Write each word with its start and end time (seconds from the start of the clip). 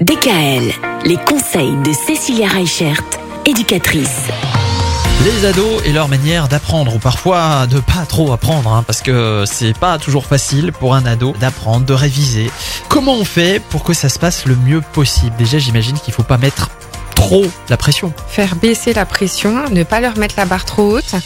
DKL, 0.00 0.70
les 1.06 1.16
conseils 1.16 1.74
de 1.84 1.92
Cécilia 1.92 2.46
Reichert, 2.46 3.02
éducatrice. 3.44 4.28
Les 5.24 5.44
ados 5.44 5.82
et 5.84 5.92
leur 5.92 6.06
manière 6.06 6.46
d'apprendre, 6.46 6.94
ou 6.94 7.00
parfois 7.00 7.66
de 7.66 7.80
pas 7.80 8.06
trop 8.08 8.30
apprendre, 8.30 8.72
hein, 8.72 8.84
parce 8.86 9.02
que 9.02 9.42
c'est 9.44 9.76
pas 9.76 9.98
toujours 9.98 10.24
facile 10.24 10.70
pour 10.70 10.94
un 10.94 11.04
ado 11.04 11.34
d'apprendre, 11.40 11.84
de 11.84 11.94
réviser. 11.94 12.48
Comment 12.88 13.14
on 13.14 13.24
fait 13.24 13.60
pour 13.70 13.82
que 13.82 13.92
ça 13.92 14.08
se 14.08 14.20
passe 14.20 14.46
le 14.46 14.54
mieux 14.54 14.82
possible? 14.92 15.34
Déjà, 15.36 15.58
j'imagine 15.58 15.98
qu'il 15.98 16.14
faut 16.14 16.22
pas 16.22 16.38
mettre 16.38 16.70
trop 17.16 17.46
la 17.68 17.76
pression. 17.76 18.12
Faire 18.28 18.54
baisser 18.54 18.92
la 18.92 19.04
pression, 19.04 19.68
ne 19.68 19.82
pas 19.82 19.98
leur 19.98 20.16
mettre 20.16 20.36
la 20.36 20.44
barre 20.44 20.64
trop 20.64 20.96
haute. 20.98 21.16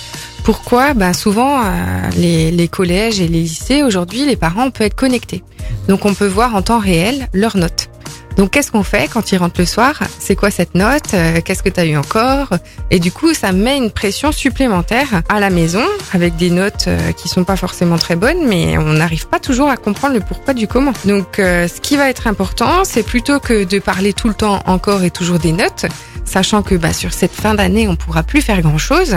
Pourquoi? 0.44 0.94
Ben 0.94 1.12
Souvent, 1.12 1.60
euh, 1.62 1.68
les, 2.16 2.50
les 2.50 2.68
collèges 2.68 3.20
et 3.20 3.28
les 3.28 3.42
lycées, 3.42 3.82
aujourd'hui, 3.82 4.24
les 4.24 4.36
parents 4.36 4.70
peuvent 4.70 4.86
être 4.86 4.96
connectés. 4.96 5.44
Donc 5.88 6.06
on 6.06 6.14
peut 6.14 6.26
voir 6.26 6.54
en 6.54 6.62
temps 6.62 6.78
réel 6.78 7.28
leurs 7.34 7.58
notes. 7.58 7.90
Donc 8.36 8.50
qu'est-ce 8.50 8.70
qu'on 8.70 8.82
fait 8.82 9.08
quand 9.12 9.32
ils 9.32 9.36
rentrent 9.36 9.60
le 9.60 9.66
soir? 9.66 10.00
C'est 10.18 10.36
quoi 10.36 10.50
cette 10.50 10.74
note? 10.74 11.14
Euh, 11.14 11.40
Qu'est-ce 11.44 11.62
que 11.62 11.68
tu 11.68 11.80
as 11.80 11.86
eu 11.86 11.96
encore? 11.96 12.48
Et 12.90 12.98
du 12.98 13.12
coup, 13.12 13.34
ça 13.34 13.52
met 13.52 13.76
une 13.76 13.90
pression 13.90 14.32
supplémentaire 14.32 15.22
à 15.28 15.40
la 15.40 15.50
maison 15.50 15.84
avec 16.12 16.36
des 16.36 16.50
notes 16.50 16.86
euh, 16.88 17.12
qui 17.12 17.28
sont 17.28 17.44
pas 17.44 17.56
forcément 17.56 17.98
très 17.98 18.16
bonnes, 18.16 18.46
mais 18.46 18.78
on 18.78 18.94
n'arrive 18.94 19.26
pas 19.28 19.38
toujours 19.38 19.68
à 19.68 19.76
comprendre 19.76 20.14
le 20.14 20.20
pourquoi 20.20 20.54
du 20.54 20.66
comment. 20.66 20.92
Donc 21.04 21.38
euh, 21.38 21.68
ce 21.68 21.80
qui 21.80 21.96
va 21.96 22.08
être 22.08 22.26
important, 22.26 22.84
c'est 22.84 23.02
plutôt 23.02 23.40
que 23.40 23.64
de 23.64 23.78
parler 23.78 24.12
tout 24.12 24.28
le 24.28 24.34
temps 24.34 24.60
encore 24.66 25.02
et 25.02 25.10
toujours 25.10 25.38
des 25.38 25.52
notes, 25.52 25.86
sachant 26.32 26.62
que 26.62 26.74
bah, 26.74 26.94
sur 26.94 27.12
cette 27.12 27.32
fin 27.32 27.54
d'année, 27.54 27.88
on 27.88 27.96
pourra 27.96 28.22
plus 28.22 28.40
faire 28.40 28.62
grand-chose, 28.62 29.16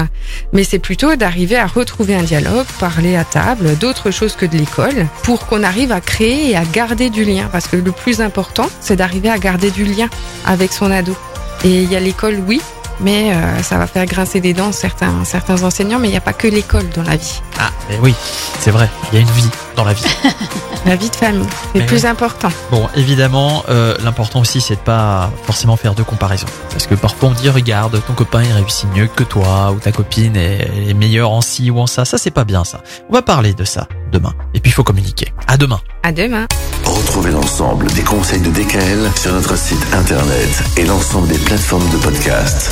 mais 0.51 0.65
c'est 0.65 0.79
plutôt 0.79 1.15
d'arriver 1.15 1.55
à 1.55 1.65
retrouver 1.65 2.13
un 2.13 2.23
dialogue, 2.23 2.65
parler 2.77 3.15
à 3.15 3.23
table, 3.23 3.77
d'autres 3.77 4.11
choses 4.11 4.35
que 4.35 4.45
de 4.45 4.57
l'école, 4.57 5.07
pour 5.23 5.47
qu'on 5.47 5.63
arrive 5.63 5.93
à 5.93 6.01
créer 6.01 6.51
et 6.51 6.57
à 6.57 6.65
garder 6.65 7.09
du 7.09 7.23
lien. 7.23 7.47
Parce 7.51 7.67
que 7.67 7.77
le 7.77 7.91
plus 7.91 8.19
important, 8.19 8.69
c'est 8.81 8.97
d'arriver 8.97 9.29
à 9.29 9.37
garder 9.37 9.71
du 9.71 9.85
lien 9.85 10.09
avec 10.45 10.73
son 10.73 10.91
ado. 10.91 11.15
Et 11.63 11.83
il 11.83 11.91
y 11.91 11.95
a 11.95 12.01
l'école, 12.01 12.37
oui, 12.45 12.61
mais 12.99 13.33
euh, 13.33 13.63
ça 13.63 13.77
va 13.77 13.87
faire 13.87 14.05
grincer 14.05 14.41
des 14.41 14.53
dents 14.53 14.73
certains, 14.73 15.23
certains 15.23 15.63
enseignants, 15.63 15.99
mais 15.99 16.09
il 16.09 16.11
n'y 16.11 16.17
a 16.17 16.21
pas 16.21 16.33
que 16.33 16.47
l'école 16.47 16.89
dans 16.89 17.03
la 17.03 17.15
vie. 17.15 17.41
Ah, 17.57 17.71
mais 17.89 17.97
oui, 18.01 18.13
c'est 18.59 18.71
vrai, 18.71 18.89
il 19.11 19.15
y 19.15 19.17
a 19.19 19.21
une 19.21 19.31
vie 19.31 19.49
dans 19.77 19.85
la 19.85 19.93
vie. 19.93 20.03
La 20.85 20.95
vie 20.95 21.09
de 21.09 21.15
famille, 21.15 21.47
c'est 21.73 21.79
le 21.79 21.85
plus 21.87 22.03
oui. 22.03 22.07
important. 22.07 22.49
Bon, 22.69 22.87
évidemment, 22.95 23.63
euh, 23.69 23.95
l'important 24.03 24.41
aussi, 24.41 24.61
c'est 24.61 24.75
de 24.75 24.79
pas 24.81 25.31
forcément 25.43 25.77
faire 25.77 25.95
de 25.95 26.03
comparaison. 26.03 26.45
Parce 26.69 26.85
que 26.85 26.93
parfois 26.93 27.29
on 27.29 27.31
dit, 27.31 27.49
regarde, 27.49 27.99
ton 28.05 28.13
copain 28.13 28.43
il 28.43 28.53
réussit 28.53 28.87
mieux 28.95 29.07
que 29.07 29.23
toi, 29.23 29.71
ou 29.71 29.79
ta 29.79 29.91
copine 29.91 30.35
est, 30.35 30.69
est 30.87 30.93
meilleure 30.93 31.31
en 31.31 31.41
ci 31.41 31.71
ou 31.71 31.79
en 31.79 31.87
ça. 31.87 32.05
Ça, 32.05 32.19
c'est 32.19 32.29
pas 32.29 32.43
bien, 32.43 32.63
ça. 32.63 32.81
On 33.09 33.13
va 33.13 33.23
parler 33.23 33.53
de 33.53 33.63
ça 33.63 33.87
demain. 34.11 34.33
Et 34.53 34.59
puis, 34.59 34.69
il 34.69 34.73
faut 34.73 34.83
communiquer. 34.83 35.33
À 35.47 35.57
demain. 35.57 35.79
À 36.03 36.11
demain. 36.11 36.45
Retrouvez 36.85 37.31
l'ensemble 37.31 37.87
des 37.87 38.03
conseils 38.03 38.41
de 38.41 38.51
DKL 38.51 39.09
sur 39.15 39.33
notre 39.33 39.57
site 39.57 39.85
internet 39.93 40.63
et 40.77 40.85
l'ensemble 40.85 41.27
des 41.27 41.39
plateformes 41.39 41.89
de 41.89 41.97
podcast. 41.97 42.71